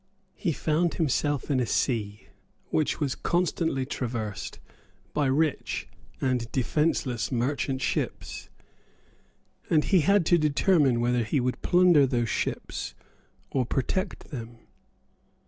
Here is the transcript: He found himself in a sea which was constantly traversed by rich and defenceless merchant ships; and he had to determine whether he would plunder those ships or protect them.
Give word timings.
He 0.33 0.51
found 0.51 0.95
himself 0.95 1.51
in 1.51 1.59
a 1.59 1.65
sea 1.67 2.25
which 2.71 2.99
was 2.99 3.13
constantly 3.13 3.85
traversed 3.85 4.57
by 5.13 5.27
rich 5.27 5.87
and 6.19 6.51
defenceless 6.51 7.31
merchant 7.31 7.83
ships; 7.83 8.49
and 9.69 9.83
he 9.83 9.99
had 9.99 10.25
to 10.25 10.39
determine 10.39 11.01
whether 11.01 11.23
he 11.23 11.39
would 11.39 11.61
plunder 11.61 12.07
those 12.07 12.29
ships 12.29 12.95
or 13.51 13.63
protect 13.63 14.31
them. 14.31 14.61